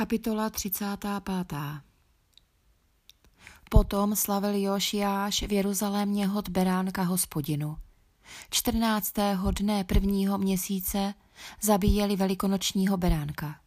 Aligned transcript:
Kapitola 0.00 0.50
35. 0.50 1.54
Potom 3.70 4.16
slavil 4.16 4.54
Jošiáš 4.54 5.42
v 5.42 5.52
Jeruzalémě 5.52 6.26
hod 6.26 6.48
beránka 6.48 7.02
hospodinu. 7.02 7.76
14. 8.50 9.12
dne 9.50 9.84
prvního 9.84 10.38
měsíce 10.38 11.14
zabíjeli 11.62 12.16
velikonočního 12.16 12.96
beránka. 12.96 13.60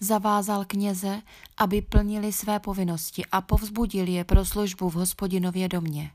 Zavázal 0.00 0.64
kněze, 0.64 1.22
aby 1.56 1.82
plnili 1.82 2.32
své 2.32 2.60
povinnosti 2.60 3.26
a 3.26 3.40
povzbudil 3.40 4.08
je 4.08 4.24
pro 4.24 4.44
službu 4.44 4.90
v 4.90 4.94
hospodinově 4.94 5.68
domě. 5.68 6.10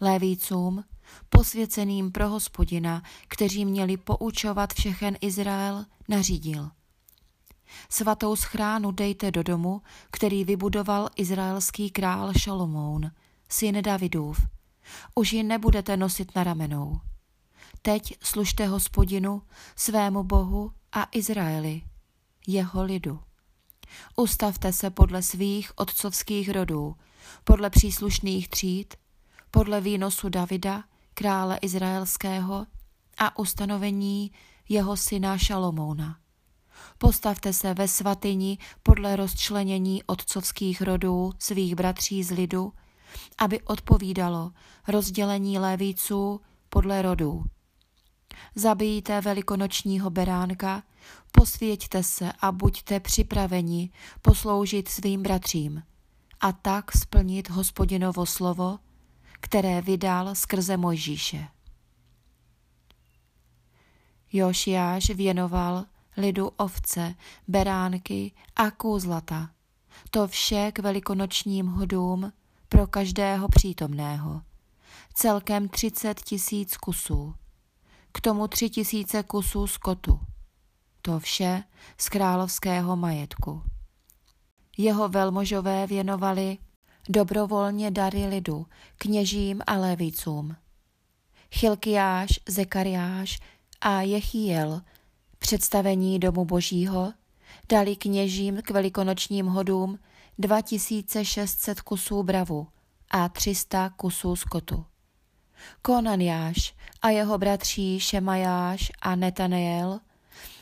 Lévícům, 0.00 0.84
posvěceným 1.28 2.12
pro 2.12 2.28
hospodina, 2.28 3.02
kteří 3.28 3.64
měli 3.64 3.96
poučovat 3.96 4.72
všechen 4.72 5.16
Izrael, 5.20 5.84
nařídil– 6.08 6.70
Svatou 7.88 8.36
schránu 8.36 8.90
dejte 8.90 9.30
do 9.30 9.42
domu, 9.42 9.82
který 10.10 10.44
vybudoval 10.44 11.08
izraelský 11.16 11.90
král 11.90 12.32
Šalomoun, 12.34 13.10
syn 13.48 13.82
Davidův. 13.82 14.46
Už 15.14 15.32
ji 15.32 15.42
nebudete 15.42 15.96
nosit 15.96 16.34
na 16.36 16.44
ramenou. 16.44 17.00
Teď 17.82 18.16
služte 18.22 18.66
hospodinu, 18.66 19.42
svému 19.76 20.22
bohu 20.22 20.72
a 20.92 21.06
Izraeli, 21.12 21.82
jeho 22.46 22.82
lidu. 22.82 23.20
Ustavte 24.16 24.72
se 24.72 24.90
podle 24.90 25.22
svých 25.22 25.72
otcovských 25.76 26.50
rodů, 26.50 26.96
podle 27.44 27.70
příslušných 27.70 28.48
tříd, 28.48 28.94
podle 29.50 29.80
výnosu 29.80 30.28
Davida, 30.28 30.84
krále 31.14 31.56
izraelského 31.56 32.66
a 33.18 33.38
ustanovení 33.38 34.32
jeho 34.68 34.96
syna 34.96 35.38
Šalomouna 35.38 36.21
Postavte 37.02 37.52
se 37.52 37.74
ve 37.74 37.88
svatyni 37.88 38.58
podle 38.82 39.16
rozčlenění 39.16 40.02
otcovských 40.02 40.82
rodů 40.82 41.32
svých 41.38 41.74
bratří 41.74 42.22
z 42.22 42.30
lidu, 42.30 42.72
aby 43.38 43.60
odpovídalo 43.60 44.52
rozdělení 44.88 45.58
lévíců 45.58 46.40
podle 46.68 47.02
rodů. 47.02 47.44
Zabijte 48.54 49.20
velikonočního 49.20 50.10
beránka, 50.10 50.82
posvěďte 51.32 52.02
se 52.02 52.32
a 52.40 52.52
buďte 52.52 53.00
připraveni 53.00 53.90
posloužit 54.22 54.88
svým 54.88 55.22
bratřím 55.22 55.82
a 56.40 56.52
tak 56.52 56.92
splnit 56.92 57.50
hospodinovo 57.50 58.26
slovo, 58.26 58.78
které 59.40 59.82
vydal 59.82 60.34
skrze 60.34 60.76
Mojžíše. 60.76 61.48
Jošiáš 64.32 65.10
věnoval 65.10 65.84
lidu 66.16 66.48
ovce, 66.48 67.14
beránky 67.48 68.32
a 68.56 68.70
kůzlata. 68.70 69.50
To 70.10 70.28
vše 70.28 70.72
k 70.72 70.78
velikonočním 70.78 71.66
hodům 71.66 72.32
pro 72.68 72.86
každého 72.86 73.48
přítomného. 73.48 74.42
Celkem 75.14 75.68
třicet 75.68 76.20
tisíc 76.20 76.76
kusů. 76.76 77.34
K 78.12 78.20
tomu 78.20 78.48
tři 78.48 78.70
tisíce 78.70 79.22
kusů 79.22 79.66
skotu. 79.66 80.20
To 81.02 81.18
vše 81.18 81.64
z 81.98 82.08
královského 82.08 82.96
majetku. 82.96 83.62
Jeho 84.78 85.08
velmožové 85.08 85.86
věnovali 85.86 86.58
dobrovolně 87.08 87.90
dary 87.90 88.26
lidu, 88.26 88.66
kněžím 88.98 89.62
a 89.66 89.74
levícům. 89.74 90.56
Chilkiáš, 91.54 92.40
Zekariáš 92.48 93.38
a 93.80 94.00
Jechiel 94.00 94.82
představení 95.42 96.18
domu 96.18 96.44
božího 96.44 97.12
dali 97.68 97.96
kněžím 97.96 98.62
k 98.62 98.70
velikonočním 98.70 99.46
hodům 99.46 99.98
2600 100.38 101.80
kusů 101.80 102.22
bravu 102.22 102.66
a 103.10 103.28
300 103.28 103.90
kusů 103.90 104.36
skotu. 104.36 104.84
Konaniáš 105.82 106.74
a 107.02 107.10
jeho 107.10 107.38
bratří 107.38 108.00
Šemajáš 108.00 108.92
a 109.02 109.14
Netaneel, 109.16 110.00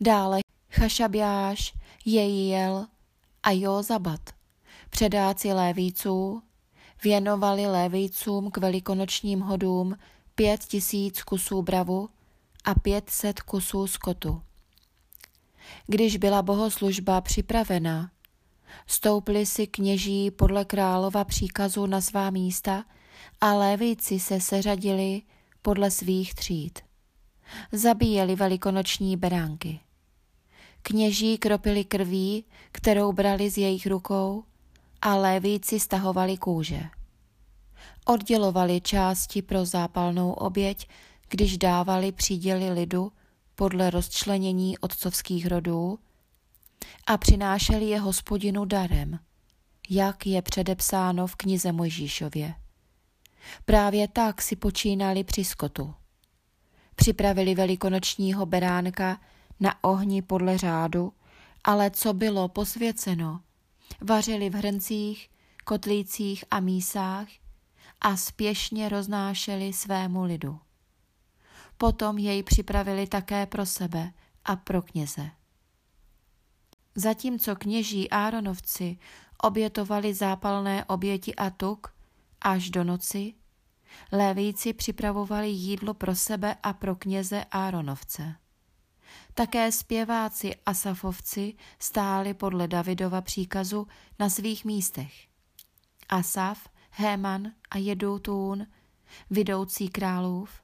dále 0.00 0.40
Chašabjáš, 0.70 1.74
Jejiel 2.04 2.86
a 3.42 3.50
Jozabat, 3.50 4.30
předáci 4.90 5.52
lévíců, 5.52 6.42
věnovali 7.04 7.66
lévícům 7.66 8.50
k 8.50 8.58
velikonočním 8.58 9.40
hodům 9.40 9.96
pět 10.34 10.64
tisíc 10.64 11.22
kusů 11.22 11.62
bravu 11.62 12.08
a 12.64 12.74
pětset 12.74 13.40
kusů 13.40 13.86
skotu. 13.86 14.42
Když 15.86 16.16
byla 16.16 16.42
bohoslužba 16.42 17.20
připravena, 17.20 18.10
stoupli 18.86 19.46
si 19.46 19.66
kněží 19.66 20.30
podle 20.30 20.64
králova 20.64 21.24
příkazu 21.24 21.86
na 21.86 22.00
svá 22.00 22.30
místa 22.30 22.84
a 23.40 23.54
lévíci 23.54 24.20
se 24.20 24.40
seřadili 24.40 25.22
podle 25.62 25.90
svých 25.90 26.34
tříd. 26.34 26.80
Zabíjeli 27.72 28.36
velikonoční 28.36 29.16
beránky. 29.16 29.80
Kněží 30.82 31.38
kropili 31.38 31.84
krví, 31.84 32.44
kterou 32.72 33.12
brali 33.12 33.50
z 33.50 33.58
jejich 33.58 33.86
rukou, 33.86 34.44
a 35.02 35.16
lévíci 35.16 35.80
stahovali 35.80 36.36
kůže. 36.36 36.82
Oddělovali 38.04 38.80
části 38.80 39.42
pro 39.42 39.64
zápalnou 39.64 40.32
oběť, 40.32 40.88
když 41.28 41.58
dávali 41.58 42.12
příděly 42.12 42.70
lidu 42.70 43.12
podle 43.62 43.90
rozčlenění 43.90 44.78
otcovských 44.78 45.46
rodů 45.46 45.98
a 47.06 47.16
přinášeli 47.16 47.84
je 47.84 48.00
hospodinu 48.00 48.64
darem, 48.64 49.18
jak 49.90 50.26
je 50.26 50.42
předepsáno 50.42 51.26
v 51.26 51.36
knize 51.36 51.72
Mojžíšově. 51.72 52.54
Právě 53.64 54.08
tak 54.08 54.42
si 54.42 54.56
počínali 54.56 55.24
při 55.24 55.44
skotu. 55.44 55.94
Připravili 56.94 57.54
velikonočního 57.54 58.46
beránka 58.46 59.20
na 59.60 59.84
ohni 59.84 60.22
podle 60.22 60.58
řádu, 60.58 61.12
ale 61.64 61.90
co 61.90 62.12
bylo 62.12 62.48
posvěceno, 62.48 63.40
vařili 64.00 64.50
v 64.50 64.54
hrncích, 64.54 65.30
kotlících 65.64 66.44
a 66.50 66.60
mísách 66.60 67.28
a 68.00 68.16
spěšně 68.16 68.88
roznášeli 68.88 69.72
svému 69.72 70.22
lidu. 70.22 70.60
Potom 71.82 72.18
jej 72.18 72.42
připravili 72.42 73.06
také 73.06 73.46
pro 73.46 73.66
sebe 73.66 74.12
a 74.44 74.56
pro 74.56 74.82
kněze. 74.82 75.30
Zatímco 76.94 77.56
kněží 77.56 78.10
Áronovci 78.10 78.98
obětovali 79.42 80.14
zápalné 80.14 80.84
oběti 80.84 81.34
a 81.34 81.50
tuk 81.50 81.94
až 82.40 82.70
do 82.70 82.84
noci, 82.84 83.34
lévíci 84.12 84.72
připravovali 84.72 85.48
jídlo 85.48 85.94
pro 85.94 86.14
sebe 86.14 86.56
a 86.62 86.72
pro 86.72 86.96
kněze 86.96 87.44
Áronovce. 87.50 88.34
Také 89.34 89.72
zpěváci 89.72 90.54
a 90.66 90.74
safovci 90.74 91.54
stáli 91.78 92.34
podle 92.34 92.68
Davidova 92.68 93.20
příkazu 93.20 93.86
na 94.18 94.30
svých 94.30 94.64
místech. 94.64 95.12
Asaf, 96.08 96.68
Héman 96.90 97.52
a 97.70 97.78
Jedutún, 97.78 98.66
vidoucí 99.30 99.88
králův, 99.88 100.61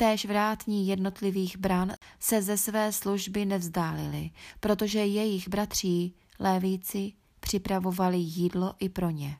Též 0.00 0.24
vrátní 0.24 0.86
jednotlivých 0.86 1.56
bran 1.56 1.92
se 2.20 2.42
ze 2.42 2.56
své 2.56 2.92
služby 2.92 3.44
nevzdálili, 3.44 4.30
protože 4.60 4.98
jejich 4.98 5.48
bratří, 5.48 6.14
lévíci, 6.38 7.12
připravovali 7.40 8.18
jídlo 8.18 8.74
i 8.78 8.88
pro 8.88 9.10
ně. 9.10 9.38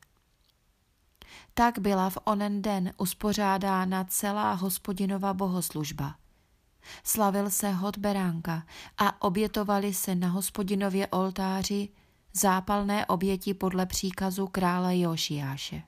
Tak 1.55 1.79
byla 1.79 2.11
v 2.11 2.19
onen 2.25 2.63
den 2.63 2.93
uspořádána 2.97 4.05
celá 4.05 4.53
hospodinova 4.53 5.35
bohoslužba. 5.35 6.15
Slavil 7.05 7.51
se 7.51 7.73
hod 7.73 7.99
beránka 7.99 8.67
a 8.99 9.23
obětovali 9.23 9.95
se 9.95 10.15
na 10.15 10.29
hospodinově 10.29 11.07
oltáři 11.07 11.89
zápalné 12.33 13.07
oběti 13.07 13.55
podle 13.55 13.87
příkazu 13.87 14.47
krále 14.47 14.99
Jošiáše. 14.99 15.83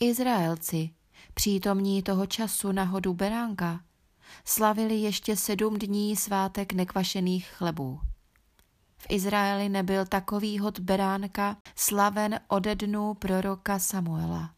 Izraelci 0.00 0.90
přítomní 1.36 2.02
toho 2.02 2.26
času 2.26 2.72
na 2.72 2.84
hodu 2.84 3.14
beránka, 3.14 3.80
slavili 4.44 4.94
ještě 4.94 5.36
sedm 5.36 5.78
dní 5.78 6.16
svátek 6.16 6.72
nekvašených 6.72 7.46
chlebů. 7.48 8.00
V 8.98 9.06
Izraeli 9.08 9.68
nebyl 9.68 10.06
takový 10.06 10.58
hod 10.58 10.78
beránka 10.80 11.56
slaven 11.74 12.40
ode 12.48 12.74
dnu 12.74 13.14
proroka 13.14 13.78
Samuela. 13.78 14.50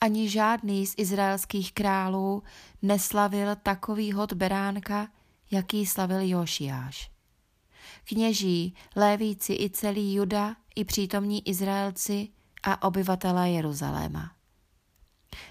Ani 0.00 0.28
žádný 0.28 0.86
z 0.86 0.94
izraelských 0.96 1.72
králů 1.72 2.42
neslavil 2.82 3.56
takový 3.62 4.12
hod 4.12 4.32
beránka, 4.32 5.08
jaký 5.50 5.86
slavil 5.86 6.20
Jošiáš. 6.20 7.10
Kněží, 8.04 8.74
lévíci 8.96 9.52
i 9.52 9.70
celý 9.70 10.14
Juda, 10.14 10.56
i 10.74 10.84
přítomní 10.84 11.48
Izraelci 11.48 12.28
a 12.62 12.82
obyvatelé 12.82 13.50
Jeruzaléma. 13.50 14.35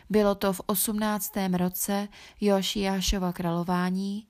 Bylo 0.10 0.36
to 0.36 0.54
v 0.54 0.62
osmnáctém 0.66 1.54
roce 1.54 2.08
Jošiášova 2.42 3.34
králování, 3.34 4.28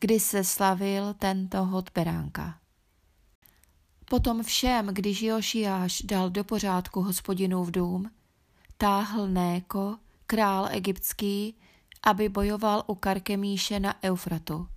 kdy 0.00 0.20
se 0.20 0.44
slavil 0.44 1.14
tento 1.14 1.64
hod 1.64 1.90
beránka. 1.94 2.58
Potom 4.10 4.42
všem, 4.42 4.86
když 4.86 5.22
Jošiáš 5.22 6.02
dal 6.02 6.30
do 6.30 6.44
pořádku 6.44 7.02
hospodinův 7.02 7.70
dům, 7.70 8.10
táhl 8.76 9.28
Néko, 9.28 9.96
král 10.26 10.68
egyptský, 10.70 11.56
aby 12.02 12.28
bojoval 12.28 12.84
u 12.86 12.94
Karkemíše 12.94 13.80
na 13.80 14.04
Eufratu. 14.04 14.68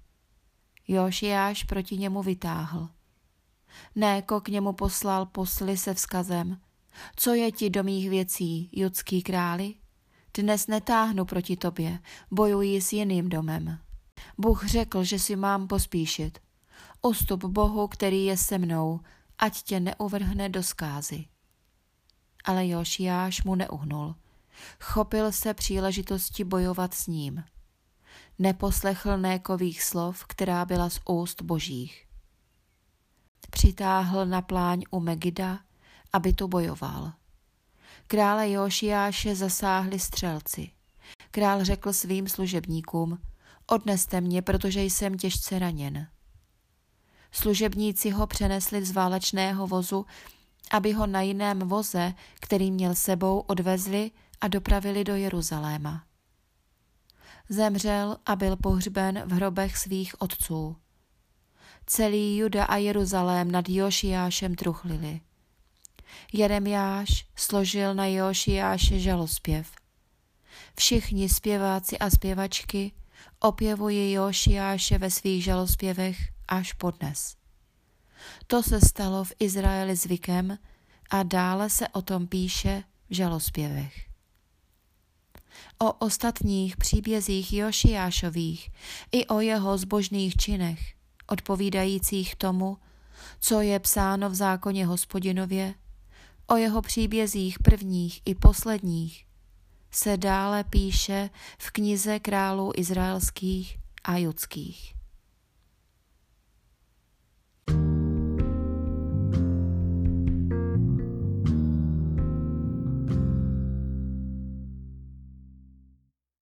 Jošiáš 0.87 1.63
proti 1.63 1.97
němu 1.97 2.23
vytáhl. 2.23 2.89
Néko 3.95 4.41
k 4.41 4.47
němu 4.47 4.73
poslal 4.73 5.25
posly 5.25 5.77
se 5.77 5.93
vzkazem. 5.93 6.61
Co 7.15 7.33
je 7.33 7.51
ti 7.51 7.69
do 7.69 7.83
mých 7.83 8.09
věcí, 8.09 8.69
judský 8.73 9.23
králi? 9.23 9.75
Dnes 10.33 10.67
netáhnu 10.67 11.25
proti 11.25 11.57
tobě, 11.57 11.99
bojuji 12.31 12.81
s 12.81 12.93
jiným 12.93 13.29
domem. 13.29 13.79
Bůh 14.37 14.65
řekl, 14.65 15.03
že 15.03 15.19
si 15.19 15.35
mám 15.35 15.67
pospíšit. 15.67 16.39
Ostup 17.01 17.45
Bohu, 17.45 17.87
který 17.87 18.25
je 18.25 18.37
se 18.37 18.57
mnou, 18.57 18.99
ať 19.39 19.61
tě 19.61 19.79
neuvrhne 19.79 20.49
do 20.49 20.63
skázy. 20.63 21.25
Ale 22.43 22.67
Jošiáš 22.67 23.43
mu 23.43 23.55
neuhnul. 23.55 24.15
Chopil 24.79 25.31
se 25.31 25.53
příležitosti 25.53 26.43
bojovat 26.43 26.93
s 26.93 27.07
ním. 27.07 27.43
Neposlechl 28.39 29.17
Nékových 29.17 29.83
slov, 29.83 30.25
která 30.25 30.65
byla 30.65 30.89
z 30.89 30.99
úst 31.09 31.41
božích. 31.41 32.07
Přitáhl 33.49 34.25
na 34.25 34.41
pláň 34.41 34.83
u 34.91 34.99
Megida, 34.99 35.59
aby 36.13 36.33
tu 36.33 36.47
bojoval. 36.47 37.11
Krále 38.11 38.51
Jošiáše 38.51 39.35
zasáhli 39.35 39.99
střelci. 39.99 40.69
Král 41.31 41.63
řekl 41.63 41.93
svým 41.93 42.27
služebníkům, 42.27 43.17
odneste 43.67 44.21
mě, 44.21 44.41
protože 44.41 44.83
jsem 44.83 45.17
těžce 45.17 45.59
raněn. 45.59 46.07
Služebníci 47.31 48.09
ho 48.09 48.27
přenesli 48.27 48.85
z 48.85 48.91
válečného 48.91 49.67
vozu, 49.67 50.05
aby 50.71 50.93
ho 50.93 51.07
na 51.07 51.21
jiném 51.21 51.59
voze, 51.59 52.13
který 52.39 52.71
měl 52.71 52.95
sebou, 52.95 53.39
odvezli 53.39 54.11
a 54.41 54.47
dopravili 54.47 55.03
do 55.03 55.15
Jeruzaléma. 55.15 56.03
Zemřel 57.49 58.17
a 58.25 58.35
byl 58.35 58.55
pohřben 58.57 59.23
v 59.25 59.31
hrobech 59.31 59.77
svých 59.77 60.21
otců. 60.21 60.75
Celý 61.85 62.37
Juda 62.37 62.65
a 62.65 62.77
Jeruzalém 62.77 63.51
nad 63.51 63.69
Jošiášem 63.69 64.55
truchlili. 64.55 65.21
Jeremiáš 66.33 67.25
složil 67.35 67.95
na 67.95 68.05
Jošiáše 68.05 68.99
žalospěv. 68.99 69.71
Všichni 70.77 71.29
zpěváci 71.29 71.99
a 71.99 72.09
zpěvačky 72.09 72.91
opěvují 73.39 74.11
Jošiáše 74.11 74.97
ve 74.97 75.11
svých 75.11 75.43
žalospěvech 75.43 76.17
až 76.47 76.73
podnes. 76.73 77.35
To 78.47 78.63
se 78.63 78.81
stalo 78.81 79.23
v 79.23 79.33
Izraeli 79.39 79.95
zvykem 79.95 80.57
a 81.09 81.23
dále 81.23 81.69
se 81.69 81.87
o 81.87 82.01
tom 82.01 82.27
píše 82.27 82.83
v 83.09 83.13
žalospěvech. 83.15 84.09
O 85.79 85.93
ostatních 85.93 86.77
příbězích 86.77 87.53
Jošiášových 87.53 88.71
i 89.11 89.27
o 89.27 89.39
jeho 89.39 89.77
zbožných 89.77 90.35
činech, 90.35 90.79
odpovídajících 91.27 92.35
tomu, 92.35 92.77
co 93.39 93.61
je 93.61 93.79
psáno 93.79 94.29
v 94.29 94.35
zákoně 94.35 94.85
hospodinově, 94.85 95.73
o 96.51 96.57
jeho 96.57 96.81
příbězích 96.81 97.59
prvních 97.59 98.21
i 98.25 98.35
posledních, 98.35 99.25
se 99.91 100.17
dále 100.17 100.63
píše 100.63 101.29
v 101.57 101.71
knize 101.71 102.19
králů 102.19 102.71
izraelských 102.75 103.77
a 104.03 104.17
judských. 104.17 105.00